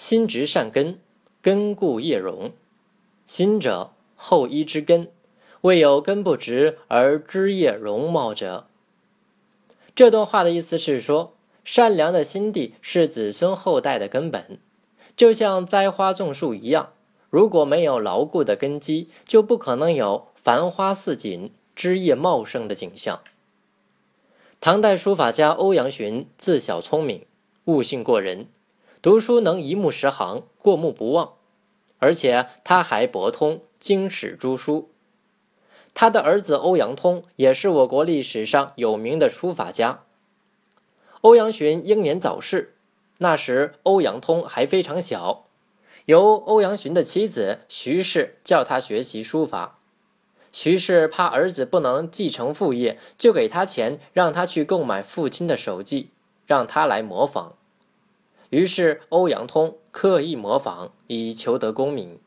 [0.00, 0.98] 心直善根，
[1.42, 2.52] 根固叶荣。
[3.26, 5.12] 心者，后一之根，
[5.60, 8.66] 未有根不直而枝叶荣茂者。
[9.94, 11.34] 这段话的意思是说，
[11.64, 14.58] 善良的心地是子孙后代的根本，
[15.14, 16.94] 就像栽花种树一样，
[17.28, 23.20] 如果没有牢固的根基，就不可能有繁花似锦、枝叶茂盛的景象。
[24.62, 27.26] 唐代书法家欧阳询自小聪明，
[27.66, 28.46] 悟性过人，
[29.02, 31.32] 读书能一目十行，过目不忘，
[31.98, 34.90] 而且他还博通经史诸书。
[35.94, 40.02] 他的儿子欧阳通也是我国历史上有名的书法家。
[41.22, 42.74] 欧阳询英年早逝，
[43.18, 45.46] 那时欧阳通还非常小，
[46.04, 49.78] 由欧阳询的妻子徐氏教他学习书法。
[50.52, 56.10] 徐氏怕儿子不能继承父业，就给他钱，让他去购买父亲的手迹，
[56.46, 57.54] 让他来模仿。
[58.50, 62.18] 于是欧阳通刻意模仿，以求得功名。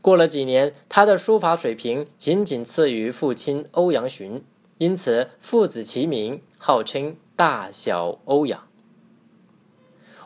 [0.00, 4.42] 过了几年，他的书法水平仅仅次于父亲欧阳询，
[4.78, 8.68] 因此父子齐名，号称大小欧阳。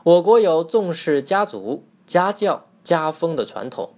[0.02, 3.94] 我国有重视家族、家教、家风的传统，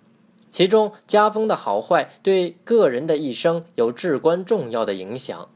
[0.51, 5.49] 其中家风的好坏对个人的一生有至关重要的影响。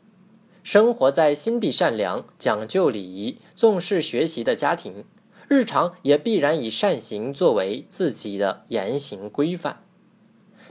[0.65, 5.05] 生活在心地善良、讲究礼仪、重视学习的家庭，
[5.49, 9.83] 日常也必然以善行作为自己的言行规范。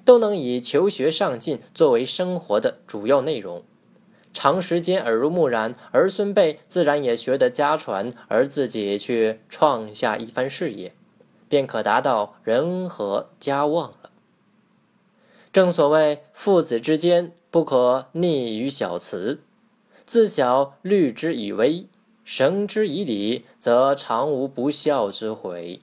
[0.04, 3.64] 都能以求学上进作为生活的主要内容，
[4.32, 10.94] 长时间耳濡目染，儿孙辈自然也学得家传，而自己去创下一番事业，
[11.50, 14.12] 便可达到人和家旺了。
[15.52, 19.40] 正所谓父子之间不可逆于小慈，
[20.06, 21.88] 自小虑之以威，
[22.26, 25.80] 绳之以礼，则常无不孝之悔。